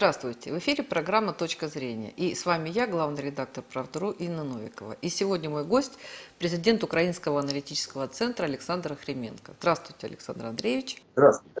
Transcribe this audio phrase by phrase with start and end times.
[0.00, 0.50] Здравствуйте!
[0.50, 2.08] В эфире программа «Точка зрения».
[2.16, 4.96] И с вами я, главный редактор «Правдру» Инна Новикова.
[5.02, 5.92] И сегодня мой гость–
[6.38, 9.52] президент Украинского аналитического центра Александр Хременко.
[9.60, 11.02] Здравствуйте, Александр Андреевич.
[11.12, 11.60] Здравствуйте.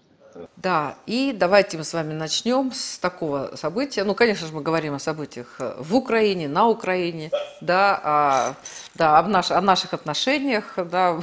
[0.56, 4.04] Да, и давайте мы с вами начнем с такого события.
[4.04, 7.30] Ну, конечно же, мы говорим о событиях в Украине, на Украине,
[7.60, 8.54] да, о,
[8.94, 11.20] да, о, наш, о наших отношениях, да,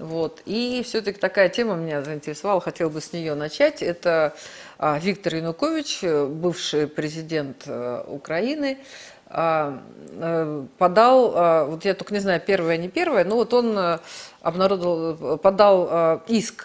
[0.00, 0.40] вот.
[0.46, 3.82] И все-таки такая тема меня заинтересовала, хотел бы с нее начать.
[3.82, 4.34] Это
[4.78, 8.78] а, Виктор Янукович, бывший президент э, Украины,
[9.26, 9.80] а,
[10.12, 13.98] э, подал, а, вот я только не знаю, первое, не первое, но вот он э,
[14.40, 16.64] обнародовал, подал иск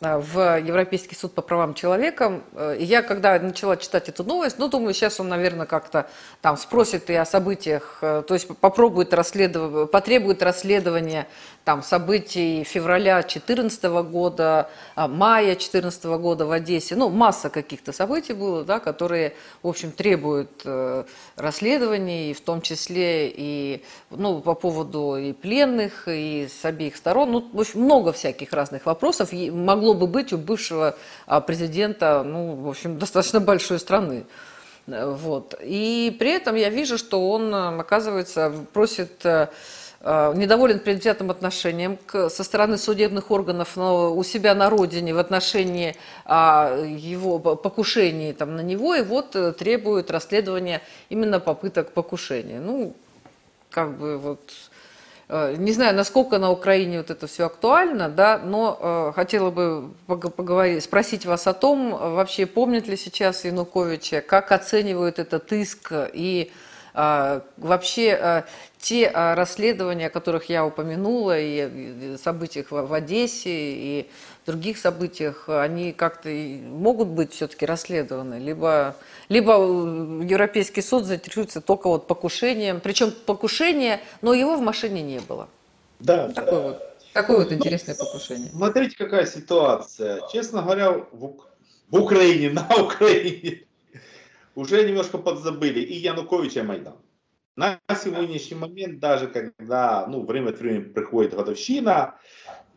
[0.00, 2.40] в Европейский суд по правам человека.
[2.78, 6.08] И я, когда начала читать эту новость, ну, думаю, сейчас он, наверное, как-то
[6.42, 11.26] там спросит и о событиях, то есть попробует расследовать, потребует расследования
[11.64, 16.96] там событий февраля 2014 года, мая 2014 года в Одессе.
[16.96, 20.66] Ну, масса каких-то событий было, да, которые, в общем, требуют
[21.36, 27.32] расследований, в том числе и ну, по поводу и пленных, и с обеих сторон.
[27.32, 32.54] Ну, в общем, много всяких разных вопросов могло бы быть у бывшего а, президента, ну,
[32.54, 34.24] в общем, достаточно большой страны.
[34.86, 35.54] Вот.
[35.62, 39.48] И при этом я вижу, что он, оказывается, просит э,
[40.00, 45.18] э, недоволен предвзятым отношением к, со стороны судебных органов но у себя на родине в
[45.18, 52.60] отношении а, его покушений там, на него, и вот э, требует расследования именно попыток покушения.
[52.60, 52.94] Ну,
[53.70, 54.69] как бы вот Э,
[55.56, 60.82] не знаю, насколько на Украине вот это все актуально, да, но э, хотела бы поговорить,
[60.82, 66.69] спросить вас о том, вообще помнят ли сейчас Януковича, как оценивают этот иск и э,
[67.56, 68.42] вообще э,
[68.78, 74.10] те э, расследования, о которых я упомянула, и, событиях в, в Одессе, и
[74.46, 78.96] других событиях, они как-то могут быть все-таки расследованы, либо,
[79.28, 85.20] либо э, Европейский суд заинтересуется только вот покушением, причем покушение, но его в машине не
[85.20, 85.48] было.
[86.00, 86.60] Да, такое да.
[86.60, 88.50] вот, такое вот интересное покушение.
[88.50, 90.22] Смотрите, какая ситуация.
[90.32, 91.34] Честно говоря, в,
[91.90, 93.64] в Украине, на Украине
[94.54, 96.96] уже немножко подзабыли и Януковича, Майдан.
[97.56, 102.18] На сегодняшний момент, даже когда ну, время от времени приходит годовщина,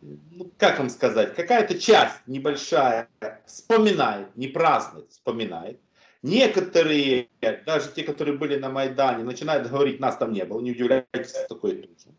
[0.01, 3.07] ну, как вам сказать, какая-то часть небольшая
[3.45, 5.79] вспоминает, не празднует, вспоминает.
[6.21, 7.29] Некоторые,
[7.65, 11.75] даже те, которые были на Майдане, начинают говорить, нас там не было, не удивляйтесь, такое
[11.75, 12.15] тоже.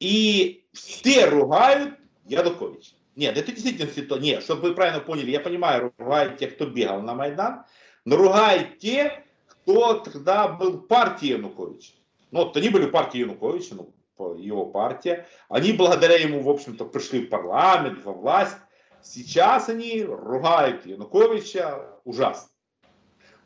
[0.00, 2.94] И все ругают Януковича.
[3.14, 4.24] Нет, это действительно ситуация.
[4.24, 7.64] Нет, чтобы вы правильно поняли, я понимаю, ругают те, кто бегал на Майдан,
[8.04, 11.92] но ругают те, кто тогда был партией Януковича.
[12.30, 13.92] Ну, вот они были партией Януковича, ну,
[14.36, 15.26] его партия.
[15.48, 18.56] Они благодаря ему, в общем-то, пришли в парламент, во власть.
[19.02, 22.48] Сейчас они ругают Януковича ужасно.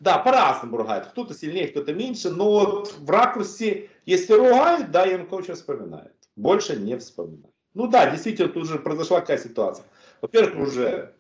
[0.01, 1.07] Да, по-разному ругают.
[1.07, 2.31] Кто-то сильнее, кто-то меньше.
[2.31, 6.13] Но вот в ракурсе, если ругают, да, Януковича вспоминают.
[6.37, 7.55] Больше не вспоминают.
[7.73, 9.87] Ну да, действительно, тут уже произошла какая ситуация.
[10.21, 11.16] Во-первых, уже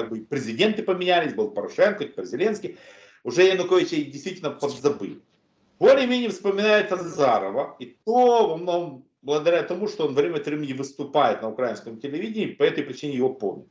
[0.00, 2.76] как бы президенты поменялись, был Порошенко, теперь Зеленский.
[3.24, 5.20] Уже Януковича действительно подзабыли
[5.78, 11.42] более-менее вспоминает Азарова, и то во многом благодаря тому, что он время от времени выступает
[11.42, 13.66] на украинском телевидении, по этой причине его помнят.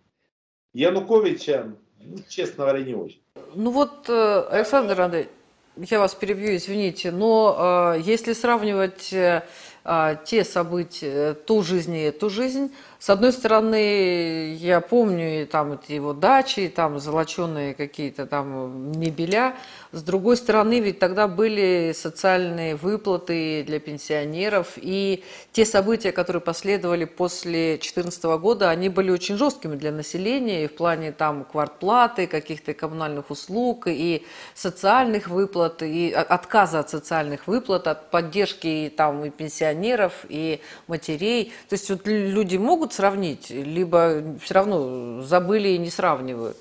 [0.74, 3.22] Януковича, ну, честно говоря, не очень.
[3.56, 5.30] Ну вот, э, Александр Андреевич,
[5.78, 9.44] я вас перебью, извините, но э, если сравнивать э,
[9.90, 12.74] а, те события, ту жизнь и эту жизнь.
[13.00, 18.91] С одной стороны, я помню и там эти его дачи, и там золоченые какие-то там
[19.00, 19.56] мебеля.
[19.91, 27.06] С другой стороны, ведь тогда были социальные выплаты для пенсионеров, и те события, которые последовали
[27.06, 32.74] после 2014 года, они были очень жесткими для населения и в плане там квартплаты, каких-то
[32.74, 34.25] коммунальных услуг, и
[34.56, 41.53] социальных выплат, и отказа от социальных выплат, от поддержки там и пенсионеров и матерей.
[41.69, 46.58] То есть вот люди могут сравнить, либо все равно забыли и не сравнивают?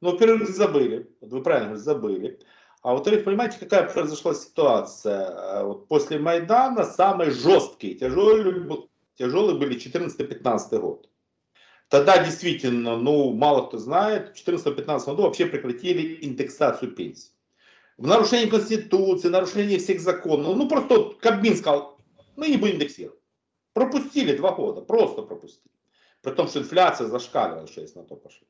[0.00, 1.10] Ну, во-первых, забыли.
[1.20, 2.40] Вы правильно говорите, забыли.
[2.82, 5.26] А во-вторых, понимаете, какая произошла ситуация?
[5.28, 8.66] А Вот после Майдана самые жесткие, тяжелые,
[9.16, 11.08] тяжелые были 14-15 год.
[11.88, 17.32] Тогда действительно, ну, мало кто знает, в 14-15 году вообще прекратили индексацию пенсий
[18.02, 20.56] в нарушении Конституции, нарушении всех законов.
[20.56, 21.98] Ну, просто Кабмин сказал,
[22.36, 23.21] мы не будем индексировать.
[23.72, 25.72] Пропустили два года, просто пропустили.
[26.20, 28.46] При том, что инфляция зашкаливала, что есть на то пошло.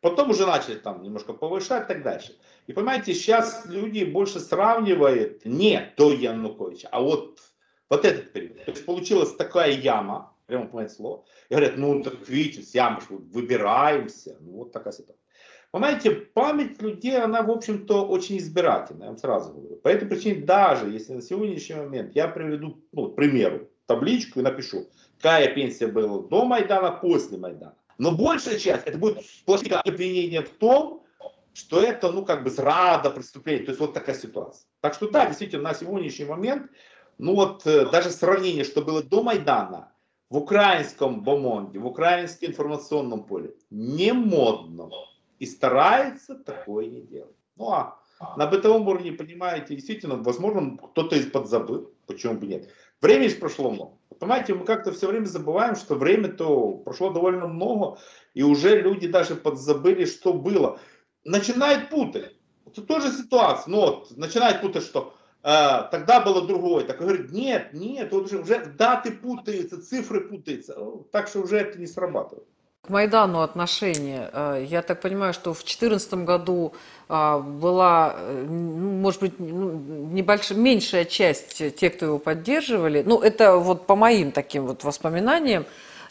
[0.00, 2.36] Потом уже начали там немножко повышать и так дальше.
[2.66, 7.40] И понимаете, сейчас люди больше сравнивают не до Януковича, а вот,
[7.88, 8.62] вот этот период.
[8.64, 11.24] То есть получилась такая яма, прямо понимаете слово.
[11.48, 14.36] И говорят, ну так видите, с ямы выбираемся.
[14.40, 15.24] Ну вот такая ситуация.
[15.70, 19.76] Понимаете, память людей, она, в общем-то, очень избирательная, я вам сразу говорю.
[19.76, 24.42] По этой причине, даже если на сегодняшний момент я приведу, ну, к примеру, табличку и
[24.42, 27.76] напишу, какая пенсия была до Майдана, после Майдана.
[27.98, 31.04] Но большая часть, это будет сплошное обвинение в том,
[31.52, 33.64] что это, ну, как бы зрада преступление.
[33.64, 34.66] То есть вот такая ситуация.
[34.80, 36.70] Так что да, действительно, на сегодняшний момент,
[37.18, 39.92] ну вот э, даже сравнение, что было до Майдана,
[40.30, 44.90] в украинском бомонде, в украинском информационном поле, не модно
[45.38, 47.36] и старается такое не делать.
[47.56, 48.00] Ну а
[48.36, 52.68] на бытовом уровне, понимаете, действительно, возможно, кто-то из подзабыл, почему бы нет.
[53.04, 53.98] Времени прошло много.
[54.18, 57.98] Понимаете, мы как-то все время забываем, что время-то прошло довольно много,
[58.32, 60.80] и уже люди даже подзабыли, что было.
[61.22, 62.34] Начинают путать.
[62.64, 63.70] Это тоже ситуация.
[63.70, 65.12] Ну вот, начинают путать, что
[65.42, 66.86] э, тогда было другое.
[66.86, 70.74] Так говорит, нет, нет, уже, уже даты путаются, цифры путаются.
[71.12, 72.48] Так что уже это не срабатывает.
[72.86, 74.28] К Майдану отношение.
[74.30, 76.74] Э, я так понимаю, что в 2014 году
[77.08, 79.70] э, была, э, ну, может быть, ну,
[80.12, 83.02] небольшая, меньшая часть тех, кто его поддерживали.
[83.06, 85.64] Ну, это вот по моим таким вот воспоминаниям.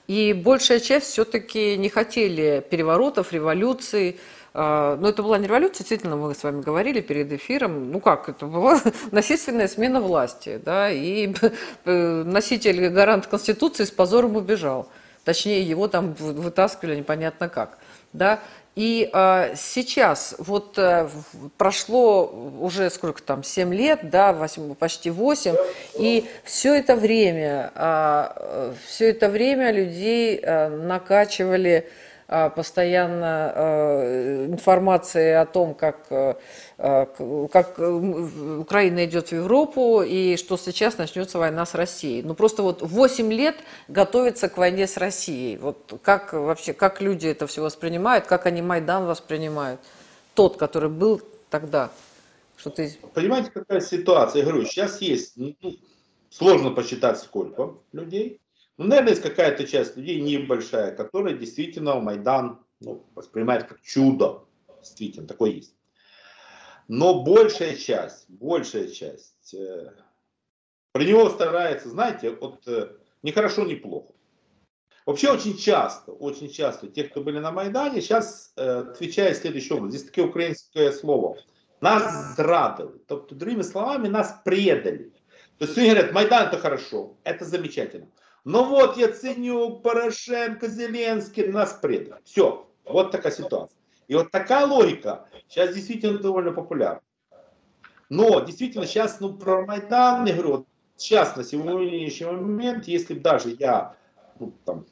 [0.07, 4.19] И большая часть все-таки не хотели переворотов, революций.
[4.55, 7.91] Но это была не революция, действительно, мы с вами говорили перед эфиром.
[7.91, 8.81] Ну как, это была
[9.11, 10.59] насильственная смена власти.
[10.63, 11.33] Да, и
[11.85, 14.89] носитель гарант Конституции с позором убежал.
[15.23, 17.77] Точнее, его там вытаскивали непонятно как.
[18.11, 18.39] Да?
[18.75, 21.07] И э, сейчас, вот э,
[21.57, 22.25] прошло
[22.59, 25.55] уже сколько там, 7 лет, да, 8, почти 8,
[25.99, 35.33] и все это время, э, все это время людей э, накачивали а, постоянно а, информации
[35.33, 36.37] о том, как, а,
[37.51, 42.23] как Украина идет в Европу и что сейчас начнется война с Россией.
[42.23, 43.55] Ну просто вот 8 лет
[43.87, 45.57] готовится к войне с Россией.
[45.57, 49.79] Вот как вообще, как люди это все воспринимают, как они Майдан воспринимают?
[50.33, 51.91] Тот, который был тогда.
[52.57, 52.97] Что ты...
[53.13, 54.39] Понимаете, какая ситуация?
[54.39, 55.55] Я говорю, сейчас есть, ну,
[56.29, 58.39] сложно посчитать сколько людей,
[58.77, 64.45] ну, наверное, есть какая-то часть людей небольшая, которая действительно Майдан ну, воспринимает как чудо.
[64.79, 65.75] Действительно, такое есть.
[66.87, 69.93] Но большая часть, большая часть э,
[70.91, 72.89] про него старается, знаете, вот э,
[73.21, 74.13] не хорошо, плохо.
[75.05, 79.91] Вообще очень часто, очень часто те, кто были на Майдане, сейчас э, отвечают следующим образом.
[79.91, 81.37] Здесь такое украинское слово.
[81.81, 82.99] Нас зрадили.
[83.07, 85.13] Тобто, другими словами, нас предали.
[85.57, 88.07] То есть они говорят, Майдан это хорошо, это замечательно.
[88.43, 92.21] Но вот Яценюк, Порошенко, Зеленский нас предали.
[92.25, 93.77] Все, вот такая ситуация.
[94.07, 97.01] И вот такая логика сейчас действительно довольно популярна.
[98.09, 100.67] Но действительно сейчас, ну, про Майдан, я говорю, вот
[100.97, 103.95] сейчас на сегодняшний момент, если бы даже я,
[104.39, 104.85] ну, там,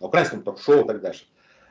[0.00, 1.26] на украинском ток-шоу и так дальше,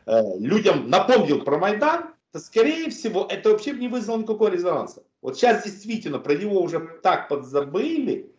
[0.05, 5.03] э, людям напомнил про Майдан, то, скорее всего, это вообще не вызвало никакого резонанса.
[5.21, 8.31] Вот сейчас действительно про него уже так подзабыли,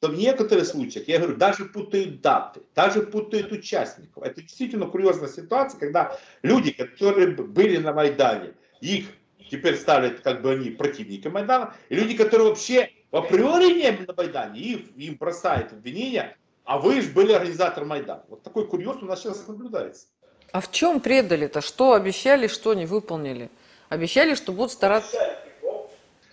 [0.00, 4.22] что в некоторых случаях, я говорю, даже путают даты, даже путают участников.
[4.22, 9.08] Это действительно курьезная ситуация, когда люди, которые были на Майдане, их
[9.50, 14.06] теперь ставят как бы они противники Майдана, и люди, которые вообще в априори не были
[14.06, 18.24] на Майдане, их, им бросают обвинения, а вы же были организатором Майдана.
[18.28, 20.06] Вот такой курьез у нас сейчас наблюдается.
[20.52, 21.60] А в чем предали-то?
[21.60, 23.50] Что обещали, что не выполнили?
[23.90, 25.18] Обещали, что будут стараться...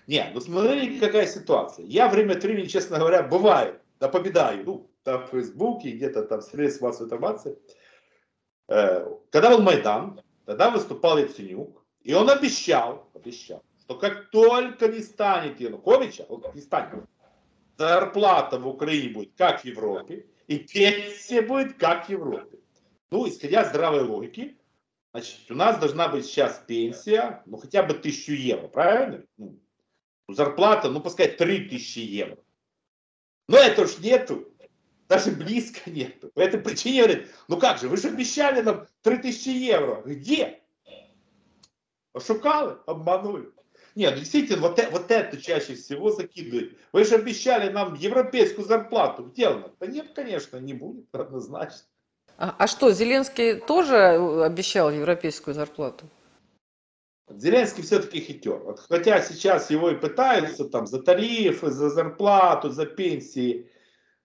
[0.07, 1.85] Нет, ну смотрите, какая ситуация.
[1.85, 6.39] Я время от времени, честно говоря, бываю, да победаю, ну, там в Фейсбуке, где-то там
[6.39, 7.57] в средствах массовой информации.
[8.69, 15.01] Э, когда был Майдан, тогда выступал Яценюк, и он обещал, обещал, что как только не
[15.01, 17.03] станет Януковича, он не станет,
[17.77, 22.59] зарплата в Украине будет как в Европе, и пенсия будет как в Европе.
[23.11, 24.57] Ну, исходя из здравой логики,
[25.11, 29.25] значит, у нас должна быть сейчас пенсия, ну, хотя бы тысячу евро, правильно?
[29.37, 29.59] Ну,
[30.27, 32.37] зарплата, ну, пускай 3000 евро.
[33.47, 34.47] Но это уж нету,
[35.07, 36.29] даже близко нету.
[36.33, 40.01] По этой причине говорит, ну как же, вы же обещали нам 3000 евро.
[40.05, 40.61] Где?
[42.13, 43.51] Ошукали, обманули.
[43.95, 46.77] Нет, ну, действительно, вот, э, вот это чаще всего закидывают.
[46.91, 49.23] Вы же обещали нам европейскую зарплату.
[49.23, 49.71] Где она?
[49.79, 51.87] Да нет, конечно, не будет, однозначно.
[52.37, 56.05] А, а что, Зеленский тоже э, обещал европейскую зарплату?
[57.29, 58.59] Зеленский все-таки хитер.
[58.59, 63.69] Вот, хотя сейчас его и пытаются там за тарифы, за зарплату, за пенсии.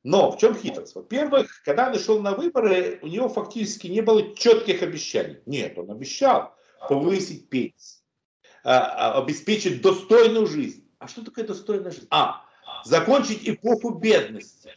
[0.05, 0.95] Но в чем хитрость?
[0.95, 5.39] Во-первых, когда он шел на выборы, у него фактически не было четких обещаний.
[5.47, 6.55] Нет, он обещал
[6.89, 8.03] повысить пенсии,
[8.65, 10.89] а, а, обеспечить достойную жизнь.
[10.99, 12.07] А что такое достойная жизнь?
[12.11, 12.45] А,
[12.85, 14.71] закончить эпоху бедности.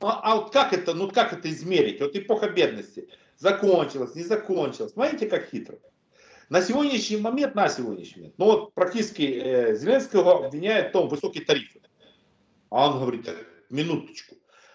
[0.00, 2.00] А, а вот как это, ну как это измерить?
[2.00, 4.92] Вот эпоха бедности закончилась, не закончилась.
[4.92, 5.78] Смотрите, как хитро.
[6.50, 11.44] На сегодняшний момент, на сегодняшний момент, ну вот практически э, Зеленского обвиняют в том высокие
[11.44, 11.80] тарифы.
[12.70, 13.28] А он говорит,
[13.70, 14.34] минуточку.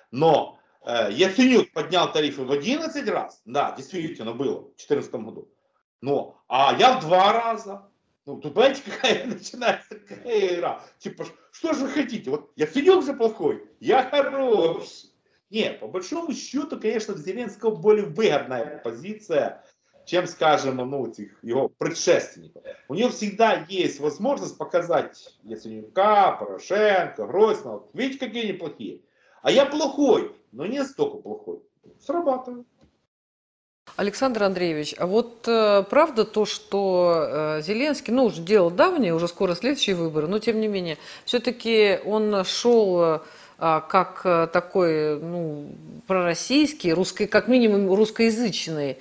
[0.09, 3.41] Но э, Яценюк поднял тарифы в 11 раз.
[3.45, 5.51] Да, действительно было в 2014 году.
[5.99, 7.89] Но, а я в два раза.
[8.25, 10.81] Ну, тут понимаете, какая начинается такая игра.
[10.99, 12.29] Типа, что же вы хотите?
[12.29, 15.11] Вот Яценюк же плохой, я хороший.
[15.49, 19.63] Нет, по большому счету, конечно, Зеленского более выгодная позиция,
[20.05, 22.63] чем, скажем, ну, этих его предшественников.
[22.87, 27.77] У него всегда есть возможность показать Яценюка, Порошенко, Гройсмана.
[27.77, 29.01] Вот, видите, какие они плохие.
[29.41, 31.59] А я плохой, но не столько плохой.
[31.99, 32.65] Срабатывает.
[33.95, 39.27] Александр Андреевич, а вот э, правда то, что э, Зеленский, ну, уже дело давнее, уже
[39.27, 43.19] скоро следующие выборы, но тем не менее, все-таки он шел э,
[43.57, 45.69] как э, такой, ну,
[46.07, 48.97] пророссийский, русский, как минимум русскоязычный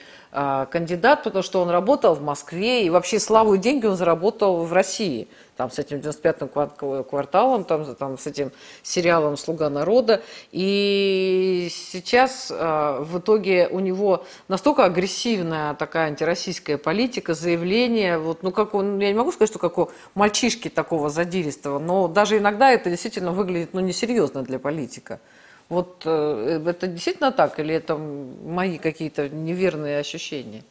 [0.70, 4.72] кандидат, потому что он работал в Москве, и вообще славу и деньги он заработал в
[4.72, 8.50] России– там, с этим 95-м кварталом, там, там, с этим
[8.82, 10.22] сериалом «Слуга народа».
[10.50, 18.50] И сейчас э, в итоге у него настолько агрессивная такая антироссийская политика, заявление, вот, ну,
[18.50, 22.70] как он, я не могу сказать, что как у мальчишки такого задиристого, но даже иногда
[22.70, 25.20] это действительно выглядит, ну, несерьезно для политика.
[25.68, 30.62] Вот э, это действительно так, или это мои какие-то неверные ощущения?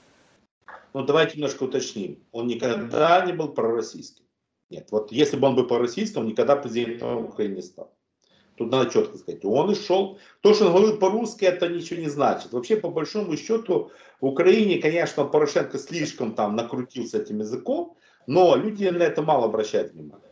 [0.94, 2.20] Ну, давайте немножко уточним.
[2.32, 4.24] Он никогда не был пророссийским.
[4.70, 7.94] Нет, вот если бы он был по-российски, он никогда президентом Украины не стал.
[8.56, 9.44] Тут надо четко сказать.
[9.46, 10.20] Он и шел.
[10.42, 12.54] То, что он говорил по-русски, это ничего не значит.
[12.54, 17.98] Вообще, по большому счету, в Украине, конечно, Порошенко слишком там накрутился этим языком,
[18.28, 20.23] но люди на это мало обращают внимание.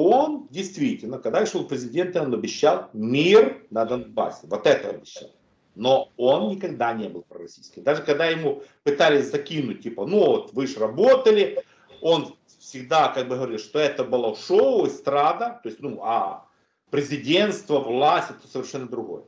[0.00, 4.46] Он действительно, когда шел президентом, он обещал мир на Донбассе.
[4.46, 5.28] Вот это обещал.
[5.74, 7.82] Но он никогда не был пророссийским.
[7.82, 11.64] Даже когда ему пытались закинуть, типа, ну вот вы же работали,
[12.00, 16.46] он всегда как бы говорил, что это было шоу, эстрада, то есть, ну, а
[16.90, 19.24] президентство, власть, это совершенно другое.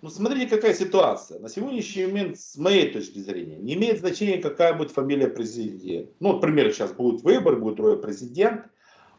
[0.00, 1.38] Ну, смотрите, какая ситуация.
[1.38, 6.14] На сегодняшний момент, с моей точки зрения, не имеет значения, какая будет фамилия президента.
[6.18, 8.71] Ну, например, сейчас будет выбор, будет другой президент,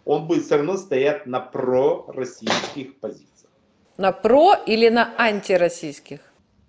[0.05, 3.51] он будет все равно стоять на пророссийских позициях.
[3.97, 6.19] На про или на антироссийских?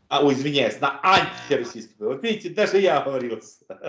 [0.08, 1.96] А, ой, извиняюсь, на антироссийских.
[1.98, 3.40] Вот видите, даже я говорил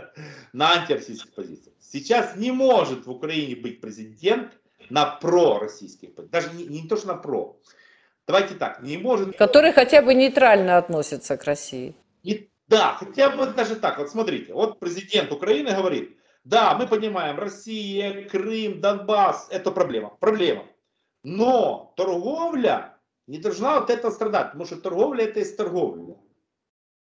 [0.54, 1.76] на антироссийских позициях.
[1.80, 4.54] Сейчас не может в Украине быть президент
[4.90, 7.60] на пророссийских, даже не, не то, что на про.
[8.28, 9.38] Давайте так, не может...
[9.38, 11.96] Который хотя бы нейтрально относится к России.
[12.24, 14.00] Не, да, хотя бы даже так.
[14.00, 20.16] Вот смотрите, вот президент Украины говорит, да, мы понимаем, Россия, Крым, Донбасс, это проблема.
[20.20, 20.68] Проблема.
[21.24, 26.16] Но торговля не должна вот это страдать, потому что торговля это и торговля.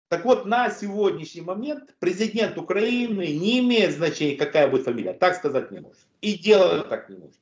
[0.10, 5.14] Так вот, на сегодняшний момент президент Украины не имеет значения, какая будет фамилия.
[5.14, 6.06] Так сказать не может.
[6.20, 7.40] И делать так не может.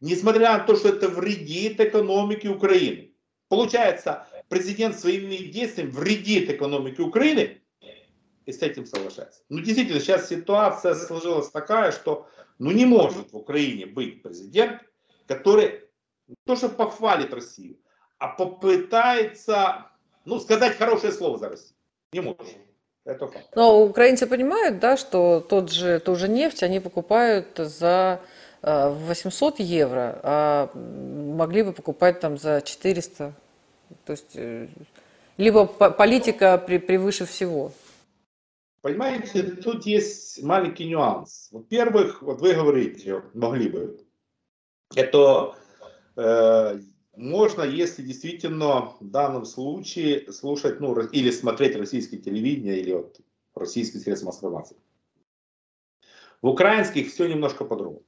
[0.00, 3.12] Несмотря на то, что это вредит экономике Украины.
[3.48, 7.60] Получается, президент своими действиями вредит экономике Украины
[8.46, 9.40] и с этим соглашается.
[9.48, 14.82] Ну, действительно, сейчас ситуация сложилась такая, что ну, не может в Украине быть президент,
[15.26, 15.80] который
[16.28, 17.76] не то, что похвалит Россию,
[18.18, 19.86] а попытается
[20.24, 21.76] ну, сказать хорошее слово за Россию.
[22.12, 22.56] Не может.
[23.04, 23.48] Это факт.
[23.54, 28.20] Но украинцы понимают, да, что тот же, ту же нефть они покупают за
[28.62, 33.34] 800 э, евро, а могли бы покупать там за 400.
[34.06, 34.68] То есть, э,
[35.36, 37.72] либо политика превыше всего.
[38.84, 41.48] Понимаете, тут есть маленький нюанс.
[41.50, 43.98] Во-первых, вот вы говорите, могли бы.
[44.94, 45.56] Это
[46.16, 46.80] э,
[47.16, 53.20] можно, если действительно в данном случае слушать, ну, или смотреть российское телевидение, или вот
[53.54, 54.76] российские средства массовой информации.
[56.42, 58.04] В украинских все немножко по-другому.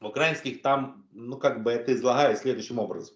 [0.00, 3.14] В украинских там, ну, как бы это излагаю следующим образом.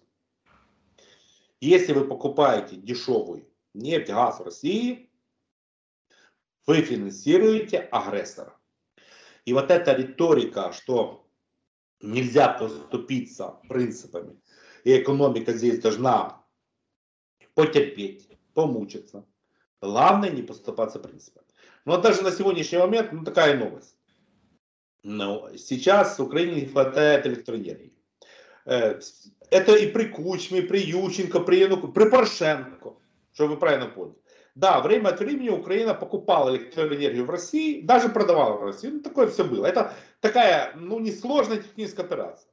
[1.59, 5.06] Если вы покупаете дешевую нефть, газ в России,
[6.67, 8.53] вы финансируете агрессора.
[9.45, 11.25] И вот эта риторика, что
[12.01, 14.37] нельзя поступиться принципами
[14.83, 16.43] и экономика здесь должна
[17.55, 19.25] потерпеть, помучиться.
[19.81, 21.43] Главное не поступаться принципом.
[21.85, 23.95] Но даже на сегодняшний момент, ну такая новость.
[25.03, 27.93] Но сейчас в Украине не хватает электроэнергии.
[28.65, 28.99] Э,
[29.49, 32.95] это и при Кучме, и при Ющенко, при Януку, при Порошенко,
[33.33, 34.17] чтобы вы правильно поняли.
[34.57, 38.87] Да, время от времени Украина покупала электроэнергию в России, даже продавала в России.
[38.87, 39.67] Ну, такое все было.
[39.67, 42.49] Это такая, ну, несложная техническая операция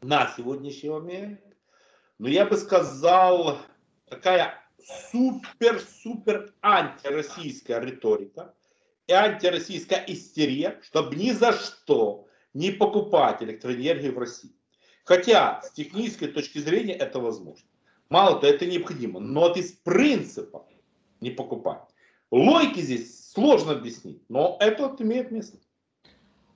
[0.00, 1.40] на сегодняшний момент,
[2.18, 3.58] но я бы сказал,
[4.08, 4.54] такая
[5.10, 8.54] супер-супер антироссийская риторика.
[9.10, 14.54] антироссийская истерия, чтобы ни за что не покупать электроэнергию в России.
[15.04, 17.66] Хотя с технической точки зрения это возможно.
[18.08, 20.68] Мало того, это необходимо, но вот из принципа
[21.22, 21.80] не покупать.
[22.30, 25.56] Логики здесь сложно объяснить, но это имеет место.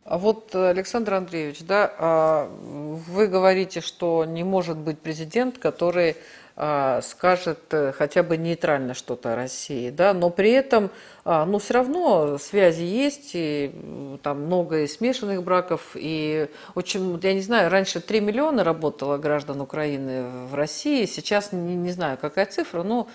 [0.04, 6.16] А вот, Александр Андреевич, да, а, вы говорите, что не может быть президент, который
[6.54, 10.90] а, скажет э, хотя бы нейтрально что-то о России, да, но при этом,
[11.24, 17.34] а, ну, все равно связи есть, и там много и смешанных браков, и очень, я
[17.34, 22.46] не знаю, раньше 3 миллиона работало граждан Украины в России, сейчас не, не знаю, какая
[22.46, 23.10] цифра, но Э,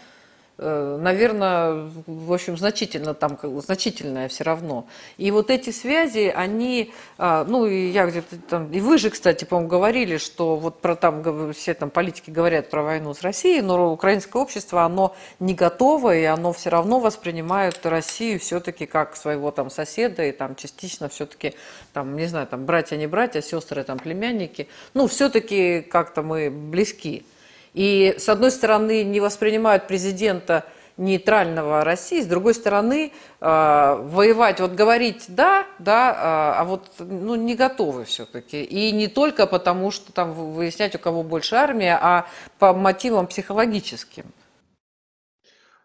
[0.62, 4.86] наверное, в общем, значительно там, значительное все равно.
[5.18, 9.44] И вот эти связи, они, а, ну, и я где-то там, и вы же, кстати,
[9.44, 13.92] по-моему, говорили, что вот про там, все там политики говорят про войну с Россией, но
[13.92, 19.72] украинское общество, оно не готово, и оно все равно воспринимает Россию все-таки как своего там
[19.72, 21.56] соседа, и там частично все-таки,
[21.94, 27.26] там, не знаю, там, братья, не братья, сестры, там, племянники, ну, все-таки как-то мы близки.
[27.74, 30.66] И, с одной стороны, не воспринимают президента
[30.98, 37.36] нейтрального России, с другой стороны, э, воевать, вот говорить да, да, э, а вот ну,
[37.36, 38.64] не готовы все-таки.
[38.64, 42.28] И не только потому, что там выяснять, у кого больше армия, а
[42.60, 44.26] по мотивам психологическим.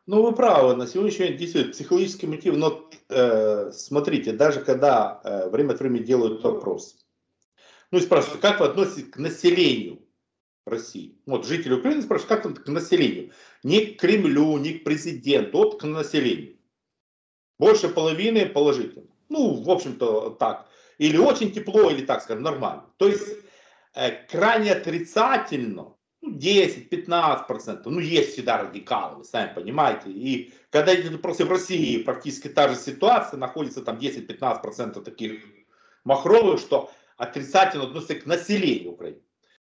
[0.07, 5.49] Ну, вы правы, на сегодняшний день действует психологический мотив, но э, смотрите, даже когда э,
[5.49, 6.97] время от времени делают вопрос,
[7.90, 10.05] ну и спрашивают, как вы относитесь к населению
[10.66, 11.16] России.
[11.26, 13.32] Вот жители Украины спрашивают, как к населению.
[13.62, 16.56] Не к Кремлю, не к президенту, вот к населению.
[17.58, 19.06] Больше половины положительно.
[19.28, 20.68] Ну, в общем-то, так.
[20.99, 22.85] Или очень тепло, или так скажем, нормально.
[22.96, 23.26] То есть
[23.94, 30.11] э, крайне отрицательно, ну, 10-15%, ну, есть всегда радикалы, вы сами понимаете.
[30.11, 35.44] И когда просто в России практически та же ситуация, находится там 10-15% таких
[36.04, 39.20] махровых, что отрицательно относятся к населению Украины.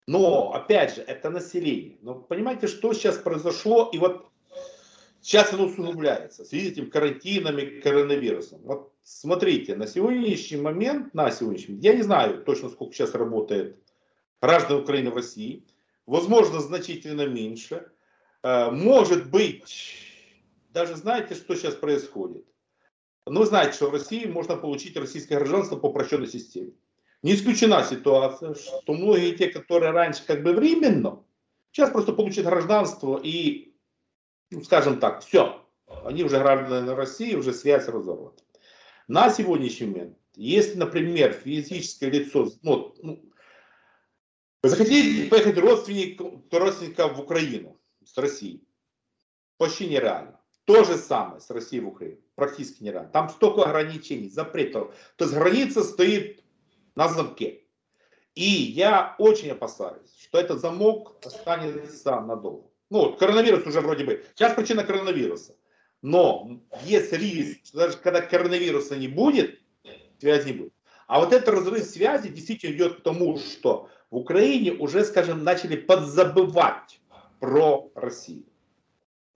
[0.06, 1.98] Но, опять же, это население.
[2.02, 4.26] Но понимаете, что сейчас произошло, и вот
[5.20, 8.60] сейчас оно усугубляется в связи с этим карантином и коронавирусом.
[8.64, 13.78] Вот смотрите, на сегодняшний момент, на сегодняшний я не знаю точно, сколько сейчас работает
[14.42, 15.64] граждан Украины в России,
[16.04, 17.90] возможно, значительно меньше.
[18.42, 19.96] Э, может быть,
[20.68, 22.44] даже знаете, что сейчас происходит?
[23.26, 26.72] Ну, знаете, что в России можно получить российское гражданство по упрощенной системе.
[27.24, 31.24] Не исключена ситуация, что многие те, которые раньше как бы временно,
[31.72, 33.74] сейчас просто получат гражданство и,
[34.50, 35.66] ну, скажем так, все,
[36.04, 38.36] они уже граждане России, уже связь разорвана.
[39.08, 43.24] На сегодняшний момент, если, например, физическое лицо, ну, ну,
[44.62, 46.20] вы захотите поехать родственник,
[46.52, 48.68] родственника в Украину с Россией,
[49.56, 50.38] почти нереально.
[50.66, 53.08] То же самое с Россией в Украину, практически нереально.
[53.08, 54.94] Там столько ограничений, запретов.
[55.16, 56.43] То есть граница стоит
[56.96, 57.60] на замке.
[58.34, 62.68] И я очень опасаюсь, что этот замок останется надолго.
[62.90, 64.24] Ну, вот коронавирус уже вроде бы.
[64.34, 65.56] Сейчас причина коронавируса.
[66.02, 69.60] Но есть риск, что даже когда коронавируса не будет,
[70.18, 70.72] связи не будет.
[71.06, 75.76] А вот этот разрыв связи действительно идет к тому, что в Украине уже, скажем, начали
[75.76, 77.00] подзабывать
[77.40, 78.44] про Россию.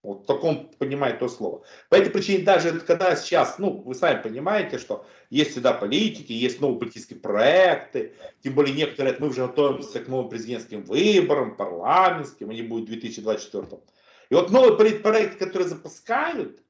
[0.09, 1.62] Вот в таком понимает то слово.
[1.90, 6.62] По этой причине даже когда сейчас, ну, вы сами понимаете, что есть всегда политики, есть
[6.62, 12.62] новые политические проекты, тем более некоторые, мы уже готовимся к новым президентским выборам, парламентским, они
[12.62, 13.83] будут в 2024.
[14.31, 16.62] И вот новые проекты, которые запускают,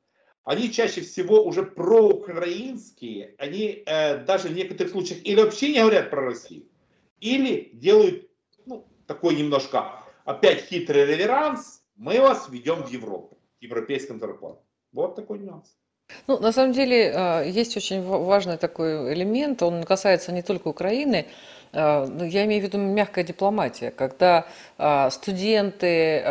[0.42, 6.11] они чаще всего уже проукраинские, они э, даже в некоторых случаях или вообще не говорят
[6.11, 6.64] про Россию,
[7.20, 8.29] или делают
[8.66, 9.92] ну, такой немножко
[10.24, 14.64] опять хитрый реверанс, мы вас ведем в Европу, к европейским зарплатам.
[14.92, 15.76] Вот такой нюанс.
[16.26, 21.26] Ну, на самом деле, э, есть очень важный такой элемент, он касается не только Украины,
[21.72, 24.46] я имею в виду мягкая дипломатия, когда
[24.78, 26.22] э, студенты,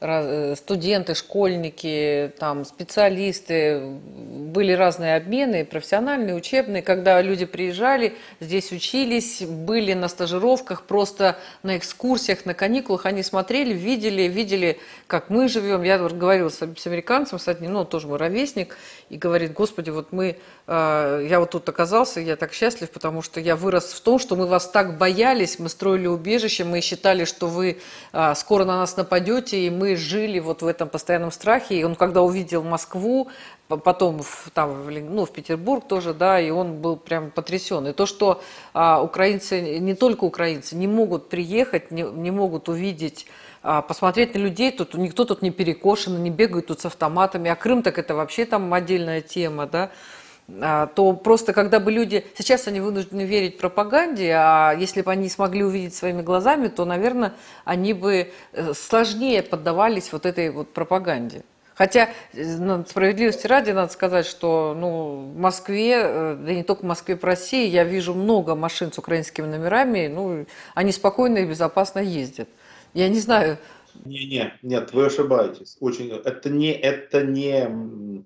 [0.00, 9.42] э, студенты, школьники, там, специалисты, были разные обмены, профессиональные, учебные, когда люди приезжали, здесь учились,
[9.42, 15.82] были на стажировках, просто на экскурсиях, на каникулах, они смотрели, видели, видели, как мы живем.
[15.82, 18.76] Я говорила с, с американцем, кстати, ну, тоже мой ровесник,
[19.10, 20.36] и говорит, господи, вот мы,
[20.68, 24.46] я вот тут оказался, я так счастлив, потому что я вырос в том, что мы
[24.46, 27.80] вас так боялись, мы строили убежище, мы считали, что вы
[28.12, 31.80] а, скоро на нас нападете, и мы жили вот в этом постоянном страхе.
[31.80, 33.28] И он, когда увидел Москву,
[33.68, 37.86] потом в, там, ну, в Петербург тоже, да, и он был прям потрясен.
[37.88, 38.40] И то, что
[38.72, 43.26] а, украинцы, не только украинцы, не могут приехать, не, не могут увидеть
[43.62, 47.56] а, посмотреть на людей, тут никто тут не перекошен, не бегает тут с автоматами, а
[47.56, 52.26] Крым так это вообще там отдельная тема, да, а, то просто когда бы люди...
[52.36, 57.34] Сейчас они вынуждены верить пропаганде, а если бы они смогли увидеть своими глазами, то, наверное,
[57.64, 61.42] они бы э, сложнее поддавались вот этой вот пропаганде.
[61.74, 66.86] Хотя, ну, справедливости ради, надо сказать, что ну, в Москве, э, да не только в
[66.86, 72.00] Москве, в России, я вижу много машин с украинскими номерами, ну, они спокойно и безопасно
[72.00, 72.48] ездят.
[72.94, 73.58] Я не знаю...
[74.04, 75.76] Не, не, нет, вы ошибаетесь.
[75.80, 78.24] Очень, это не, это не,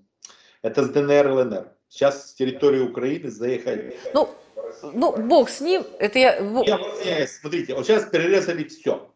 [0.63, 1.76] это с ДНР, ЛНР.
[1.89, 3.97] Сейчас с территории Украины заехали.
[4.13, 4.29] Ну,
[4.83, 6.37] ну, бог с ним, это я...
[7.05, 9.11] Я смотрите, вот сейчас перерезали все.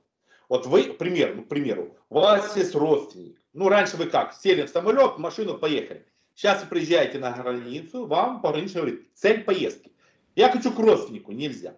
[0.48, 3.38] Вот вы, пример, ну, к примеру, у вас есть родственник.
[3.52, 6.06] Ну, раньше вы как, сели в самолет, в машину, поехали.
[6.34, 9.92] Сейчас вы приезжаете на границу, вам пограничник говорит, цель поездки.
[10.34, 11.76] Я хочу к родственнику, нельзя.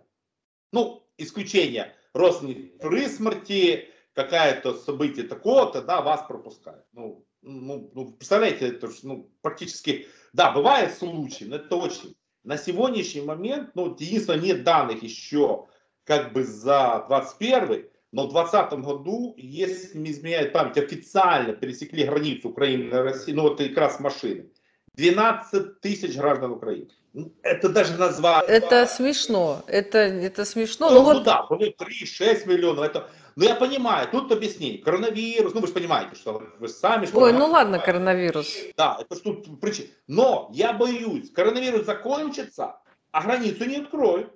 [0.72, 6.85] Ну, исключение, родственник при смерти, какое-то событие такого-то, да, вас пропускают.
[6.92, 12.14] Ну, ну, ну, представляете, это ну, практически, да, бывают случаи, но это очень.
[12.45, 15.66] На сегодняшний момент, ну, единственное, нет данных еще
[16.05, 22.51] как бы за 21 но в 2020 году, если не изменяет память, официально пересекли границу
[22.51, 24.51] Украины и России, ну вот как раз машины,
[24.97, 26.90] 12 тысяч граждан Украины.
[27.14, 28.48] Ну, это даже назвать.
[28.48, 29.62] Это смешно.
[29.66, 30.88] Это, это смешно.
[30.90, 31.25] Ну, ну вот...
[31.25, 32.85] да, 3-6 миллионов.
[32.85, 33.11] Это...
[33.37, 34.83] Ну я понимаю, тут объяснение.
[34.83, 37.07] Коронавирус, ну вы же понимаете, что вы сами...
[37.07, 38.55] Что Ой, ну ладно, коронавирус.
[38.77, 39.88] Да, это что тут причина.
[40.07, 44.33] Но я боюсь, коронавирус закончится, а границу не откроют.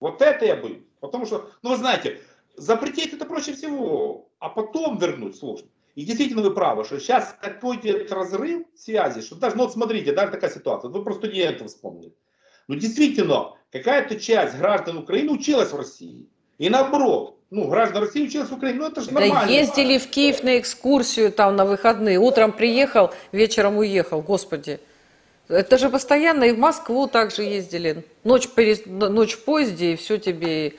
[0.00, 0.84] Вот это я боюсь.
[1.00, 2.20] Потому что, ну вы знаете,
[2.56, 5.68] запретить это проще всего, а потом вернуть сложно.
[5.96, 10.12] И действительно вы правы, что сейчас такой идет разрыв связи, что даже, ну вот смотрите,
[10.12, 12.12] даже такая ситуация, вы про студентов вспомнили.
[12.68, 16.28] Ну действительно, какая-то часть граждан Украины училась в России.
[16.58, 19.46] И наоборот, ну, граждан России училась в Украине, ну это же нормально.
[19.46, 24.80] Да ездили в Киев на экскурсию там на выходные, утром приехал, вечером уехал, господи.
[25.48, 28.04] Это же постоянно и в Москву также ездили.
[28.22, 28.48] Ночь,
[28.84, 30.74] ночь в поезде, и все тебе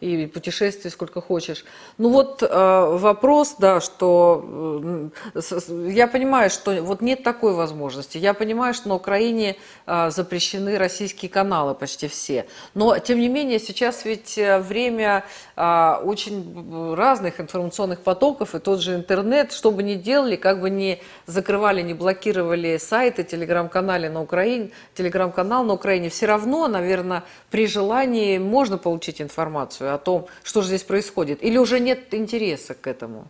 [0.00, 1.64] и путешествий сколько хочешь.
[1.98, 5.40] Ну вот э, вопрос, да, что э,
[5.88, 8.18] я понимаю, что вот нет такой возможности.
[8.18, 9.56] Я понимаю, что на Украине
[9.86, 12.46] э, запрещены российские каналы почти все.
[12.74, 15.24] Но, тем не менее, сейчас ведь э, время
[15.56, 20.68] э, очень разных информационных потоков, и тот же интернет, что бы ни делали, как бы
[20.68, 27.66] ни закрывали, не блокировали сайты, телеграм-каналы на Украине, телеграм-канал на Украине, все равно, наверное, при
[27.66, 31.42] желании можно получить информацию информацию о том, что же здесь происходит?
[31.42, 33.28] Или уже нет интереса к этому?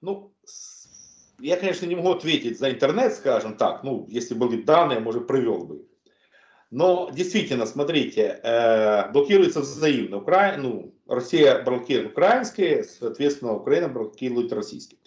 [0.00, 0.32] Ну,
[1.40, 3.84] я, конечно, не могу ответить за интернет, скажем так.
[3.84, 5.86] Ну, если были данные, может, привел бы.
[6.70, 10.18] Но действительно, смотрите, э, блокируется взаимно.
[10.18, 10.56] Укра...
[10.58, 14.98] Ну, Россия блокирует украинские, соответственно, Украина блокирует российские.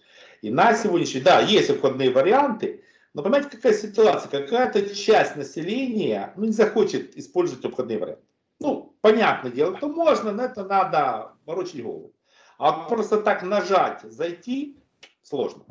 [0.43, 4.29] И на сегодняшний да, есть обходные варианты, но понимаете, какая ситуация?
[4.29, 8.26] Какая-то часть населения ну, не захочет использовать обходные варианты.
[8.59, 12.13] Ну, понятное дело, то можно, но это надо ворочить голову.
[12.57, 14.77] А просто так нажать, зайти,
[15.21, 15.63] сложно.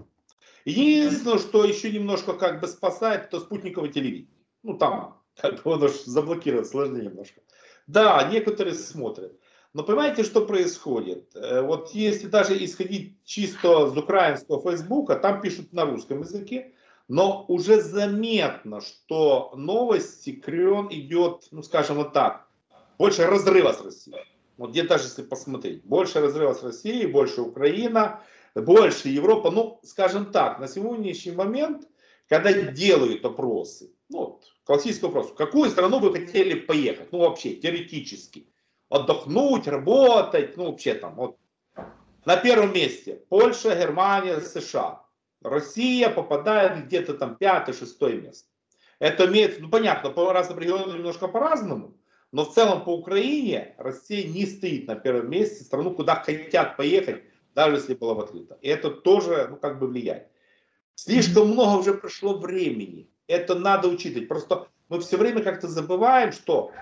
[0.64, 4.36] Единственное, что еще немножко как бы спасает, это спутниковое телевидение.
[4.62, 7.40] Ну, там, как бы оно заблокировать сложнее немножко.
[7.86, 9.32] Да, некоторые смотрят.
[9.72, 11.36] Но понимаете, что происходит?
[11.36, 16.72] Э, вот если даже исходить чисто с украинского фейсбука, там пишут на русском языке,
[17.08, 22.45] но уже заметно, что новости, крен идет, ну скажем вот так,
[22.98, 24.24] больше разрыва с Россией.
[24.56, 28.22] Вот где даже если посмотреть, больше разрыва с Россией, больше Украина,
[28.54, 29.50] больше Европа.
[29.50, 31.86] Ну, скажем так, на сегодняшний момент,
[32.28, 37.12] когда делают опросы, ну, вот, классический вопрос, в какую страну вы хотели поехать?
[37.12, 38.48] Ну, вообще, теоретически.
[38.88, 41.36] Отдохнуть, работать, ну, вообще там, вот.
[42.24, 45.02] На первом месте Польша, Германия, США.
[45.42, 48.48] Россия попадает где-то там пятое-шестое место.
[48.98, 51.96] Это место, ну понятно, по разным регионам немножко по-разному,
[52.36, 57.22] но в целом по Украине Россия не стоит на первом месте, страну, куда хотят поехать,
[57.54, 58.58] даже если было открыто.
[58.60, 60.28] И это тоже, ну, как бы влияет.
[60.96, 63.08] Слишком много уже прошло времени.
[63.26, 64.28] Это надо учитывать.
[64.28, 66.72] Просто мы все время как-то забываем, что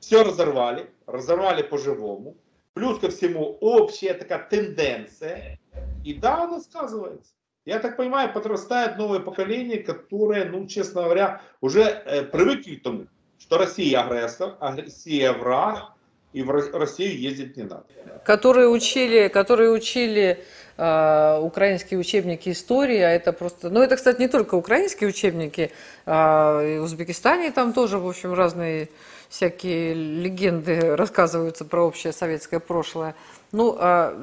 [0.00, 2.36] все разорвали, разорвали по-живому.
[2.74, 5.60] Плюс ко всему общая такая тенденция.
[6.04, 7.34] И да, она сказывается.
[7.64, 13.06] Я так понимаю, подрастает новое поколение, которое, ну, честно говоря, уже э, привыкли к тому,
[13.38, 15.92] что Россия агрессор, а Россия враг,
[16.32, 17.84] и в Россию ездить не надо.
[18.24, 20.44] Которые учили, которые учили
[20.76, 23.70] э, украинские учебники истории, а это просто...
[23.70, 25.72] Ну, это, кстати, не только украинские учебники,
[26.04, 28.88] а и в Узбекистане там тоже, в общем, разные
[29.28, 33.14] всякие легенды рассказываются про общее советское прошлое.
[33.52, 34.14] Ну, а,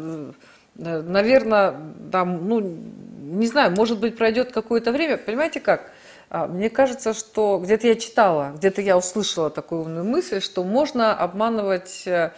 [0.75, 1.75] наверное,
[2.12, 5.17] там, ну, не знаю, может быть, пройдет какое-то время.
[5.17, 5.91] Понимаете как?
[6.30, 11.16] А, мне кажется, что где-то я читала, где-то я услышала такую умную мысль, что можно
[11.16, 12.32] обманывать э,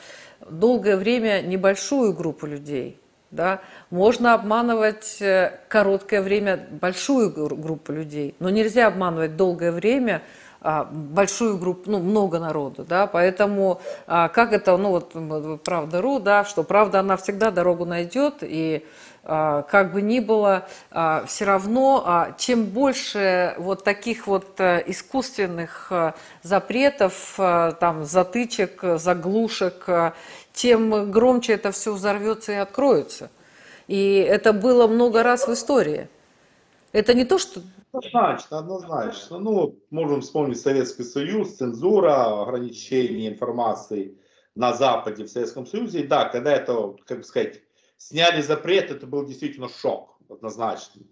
[0.50, 3.00] долгое время небольшую группу людей.
[3.32, 3.62] Да?
[3.90, 10.22] Можно обманывать э, короткое время большую группу людей, но нельзя обманывать долгое время
[10.60, 16.44] а, большую группу, ну, много народу, да, поэтому а, как это, ну, вот правда.ру, да,
[16.46, 18.86] что правда, она всегда дорогу найдет, и
[19.28, 20.68] как бы ни было,
[21.28, 26.14] все равно, чем больше вот таких вот э, искусственных э,
[26.44, 29.90] запретов, э, там, затычек, заглушек,
[30.54, 33.30] тем громче это все взорвется и откроется.
[33.88, 36.08] И это было много раз в истории.
[36.92, 37.62] Это не то, что...
[37.92, 39.40] Однозначно, однозначно.
[39.40, 44.18] Ну, можем вспомнить Советский Союз, цензура, ограничение информации
[44.56, 46.02] на Западе, в Советском Союзе.
[46.02, 47.62] И да, когда это, как бы сказать,
[47.98, 51.04] сняли запрет, это был действительно шок, однозначно.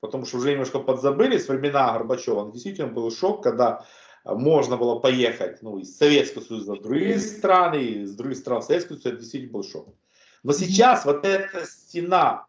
[0.00, 2.50] Потому что уже немножко подзабыли с времена Горбачева.
[2.50, 3.86] Действительно был шок, когда
[4.24, 9.08] можно было поехать ну, из Советского Союза в другие страны, из других стран Советского Союза,
[9.10, 9.94] это действительно был шок.
[10.42, 12.46] Но сейчас вот эта стена,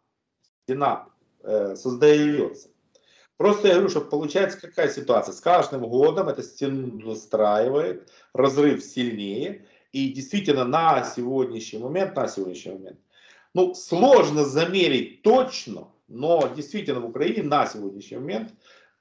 [0.64, 1.06] стена
[1.42, 2.70] э, создается.
[3.36, 5.32] Просто я говорю, что получается какая ситуация.
[5.32, 9.66] С каждым годом эта стена настраивает, разрыв сильнее.
[9.92, 12.98] И действительно на сегодняшний момент, на сегодняшний момент,
[13.54, 18.52] ну, сложно замерить точно, но действительно в Украине на сегодняшний момент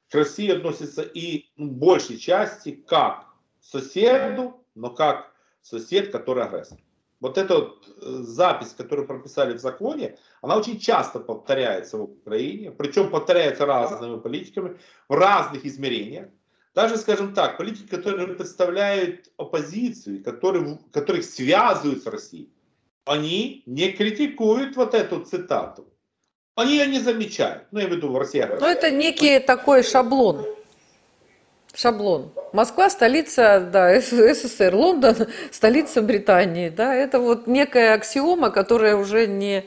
[0.09, 3.25] к России относится и ну, большей части как
[3.59, 6.77] соседу, но как сосед, который агрессор.
[7.19, 12.69] Вот эта вот э, запись, которую прописали в законе, она очень часто повторяется в Украине,
[12.71, 16.27] причем повторяется разными политиками в разных измерениях.
[16.75, 22.52] Даже, скажем так, политики, которые представляют оппозицию, которые, которых связывают с Россией,
[23.05, 25.87] они не критикуют вот эту цитату.
[26.55, 27.65] Они ее не замечают.
[27.71, 28.45] Ну, я имею в России.
[28.59, 30.45] Ну, это некий такой шаблон.
[31.73, 32.31] Шаблон.
[32.53, 39.65] Москва столица, да, СССР, Лондон столица Британии, да, это вот некая аксиома, которая уже не,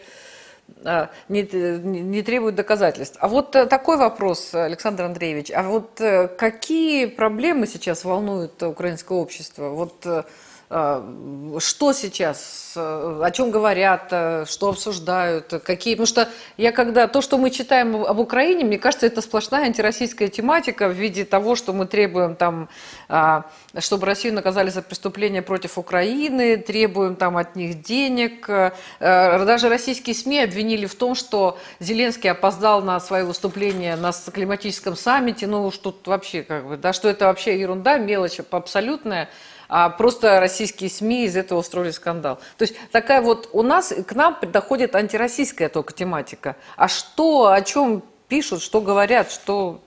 [0.84, 3.16] а, не, не требует доказательств.
[3.20, 9.18] А вот э, такой вопрос, Александр Андреевич, а вот э, какие проблемы сейчас волнуют украинское
[9.18, 9.70] общество?
[9.70, 10.22] Вот э,
[10.68, 14.06] что сейчас, о чем говорят,
[14.48, 15.94] что обсуждают, какие...
[15.94, 17.06] Потому что я когда...
[17.06, 21.54] То, что мы читаем об Украине, мне кажется, это сплошная антироссийская тематика в виде того,
[21.54, 22.68] что мы требуем там,
[23.08, 23.44] а,
[23.78, 28.48] чтобы Россию наказали за преступления против Украины, требуем там от них денег.
[28.48, 34.96] А, даже российские СМИ обвинили в том, что Зеленский опоздал на свое выступление на климатическом
[34.96, 35.46] саммите.
[35.46, 39.28] Ну, что тут вообще как бы, да, что это вообще ерунда, мелочь абсолютная
[39.68, 42.38] а просто российские СМИ из этого устроили скандал.
[42.56, 46.56] То есть такая вот у нас к нам доходит антироссийская только тематика.
[46.76, 49.80] А что, о чем пишут, что говорят, что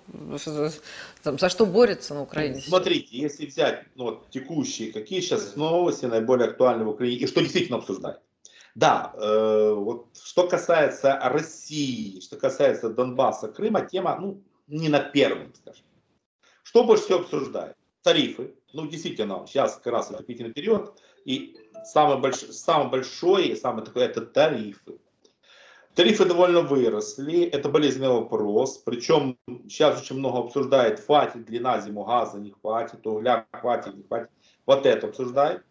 [1.24, 2.62] там, за что борются на Украине?
[2.62, 7.42] Смотрите, если взять ну, вот, текущие, какие сейчас новости наиболее актуальны в Украине и что
[7.42, 8.20] действительно обсуждать.
[8.76, 15.54] Да, э, вот что касается России, что касается Донбасса, Крыма, тема ну, не на первом,
[15.56, 15.84] скажем.
[16.64, 17.76] Что больше всего обсуждают?
[18.02, 23.84] Тарифы, ну, действительно, сейчас как раз отопительный период, и самый, больш, самый большой и самый
[23.84, 25.00] такой это тарифы.
[25.96, 32.06] Тарифы довольно выросли, это болезненный вопрос, причем сейчас очень много обсуждает, хватит ли на зиму
[32.06, 34.30] газа, не хватит, угля хватит, не хватит,
[34.66, 35.64] вот это обсуждает.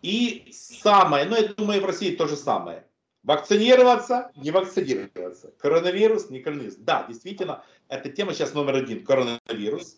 [0.00, 2.86] И самое, ну я думаю, в России то же самое.
[3.24, 5.52] Вакцинироваться, не вакцинироваться.
[5.58, 6.76] Коронавирус, не коронавирус.
[6.76, 9.96] Да, действительно, эта тема сейчас номер один, коронавирус.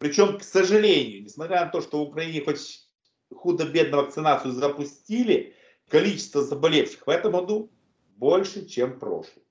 [0.00, 2.88] Причем, к сожалению, несмотря на то, что в Украине хоть
[3.34, 5.54] худо-бедно вакцинацию запустили,
[5.90, 7.70] количество заболевших в этом году
[8.16, 9.42] больше, чем в прошлом.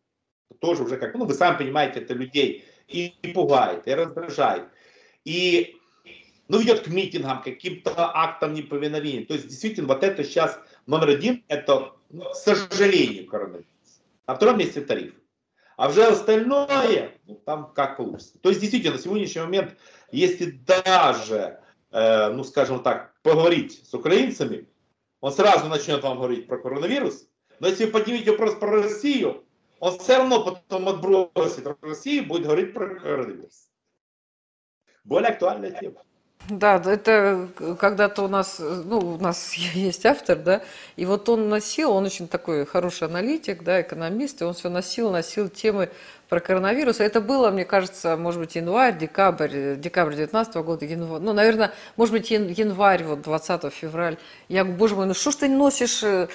[0.59, 4.63] Тоже уже как, ну вы сами понимаете, это людей и пугает, и раздражает,
[5.23, 5.77] и
[6.47, 9.27] ну, ведет к митингам, каким-то актам неповиновения.
[9.27, 13.67] То есть, действительно, вот это сейчас номер один, это, ну, к сожалению, коронавирус.
[14.25, 15.13] На втором месте тариф.
[15.77, 18.39] А уже остальное, ну, там как получится.
[18.39, 19.77] То есть, действительно, на сегодняшний момент
[20.11, 21.59] если даже,
[21.91, 24.67] э, ну скажем так, поговорить с украинцами,
[25.21, 27.27] он сразу начнет вам говорить про коронавирус,
[27.59, 29.45] но если вы поднимете вопрос про Россию,
[29.79, 33.69] он все равно потом отбросит Россию и будет говорить про коронавирус.
[35.03, 36.03] Более актуальная тема.
[36.47, 37.47] Да, это
[37.79, 40.61] когда-то у нас, ну, у нас есть автор, да,
[40.95, 45.11] и вот он носил, он очень такой хороший аналитик, да, экономист, и он все носил,
[45.11, 45.89] носил темы
[46.27, 47.01] про коронавирус.
[47.01, 52.13] Это было, мне кажется, может быть, январь, декабрь, декабрь 19 года, январь, ну, наверное, может
[52.13, 54.17] быть, январь, вот 20 февраль.
[54.47, 56.27] Я говорю, боже мой, ну что ж ты носишь, э,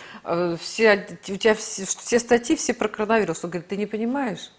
[0.61, 3.43] все, у тебя все, все статьи все про коронавирус?
[3.43, 4.51] Он говорит, ты не понимаешь?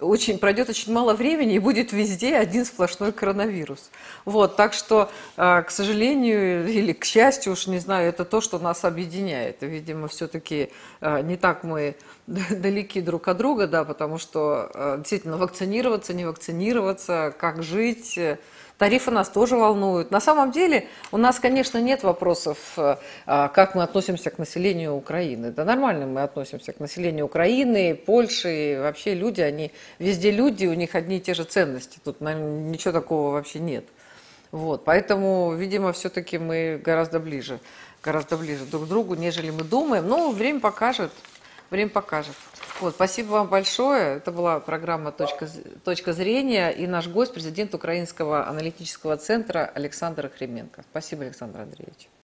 [0.00, 3.90] Очень пройдет очень мало времени и будет везде один сплошной коронавирус.
[4.24, 8.58] Вот, так что, э, к сожалению или к счастью, уж не знаю, это то, что
[8.58, 9.62] нас объединяет.
[9.62, 15.36] видимо, все-таки э, не так мы далеки друг от друга, да, потому что э, действительно
[15.36, 18.18] вакцинироваться, не вакцинироваться, как жить,
[18.78, 20.10] Тарифы нас тоже волнуют.
[20.10, 24.94] На самом деле у нас, конечно, нет вопросов, э, а, как мы относимся к населению
[24.94, 25.50] Украины.
[25.50, 28.78] Да нормально мы относимся к населению Украины, Польши.
[28.78, 31.98] Вообще люди, они везде люди, у них одни и те же ценности.
[32.04, 33.84] Тут наверное, ничего такого вообще нет.
[34.52, 37.60] Вот, поэтому, видимо, все-таки мы гораздо ближе,
[38.02, 40.06] гораздо ближе друг к другу, нежели мы думаем.
[40.06, 41.12] Но время покажет,
[41.70, 42.34] время покажет.
[42.80, 44.16] Вот, спасибо вам большое.
[44.16, 45.48] Это была программа «Точка,
[45.84, 50.84] «Точка зрения» и наш гость, президент Украинского аналитического центра Александр Хременко.
[50.90, 52.08] Спасибо, Александр Андреевич.